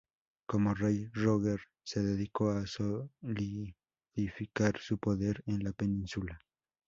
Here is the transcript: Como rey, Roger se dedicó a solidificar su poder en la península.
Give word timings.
Como 0.47 0.73
rey, 0.73 1.11
Roger 1.13 1.59
se 1.83 2.01
dedicó 2.01 2.49
a 2.49 2.65
solidificar 2.65 4.79
su 4.79 4.97
poder 4.97 5.43
en 5.45 5.63
la 5.63 5.73
península. 5.73 6.39